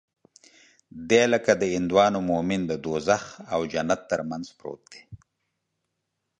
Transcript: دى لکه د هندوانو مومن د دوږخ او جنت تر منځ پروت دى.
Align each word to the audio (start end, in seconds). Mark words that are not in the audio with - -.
دى 1.09 1.23
لکه 1.33 1.51
د 1.61 1.63
هندوانو 1.75 2.19
مومن 2.29 2.61
د 2.67 2.73
دوږخ 2.83 3.23
او 3.53 3.59
جنت 3.73 4.01
تر 4.11 4.21
منځ 4.29 4.45
پروت 4.57 4.81
دى. 4.91 5.01